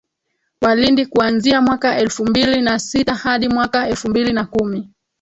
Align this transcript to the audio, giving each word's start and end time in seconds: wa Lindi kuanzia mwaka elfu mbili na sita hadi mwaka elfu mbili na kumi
wa 0.61 0.75
Lindi 0.75 1.05
kuanzia 1.05 1.61
mwaka 1.61 1.97
elfu 1.97 2.25
mbili 2.25 2.61
na 2.61 2.79
sita 2.79 3.15
hadi 3.15 3.49
mwaka 3.49 3.87
elfu 3.89 4.09
mbili 4.09 4.33
na 4.33 4.45
kumi 4.45 4.91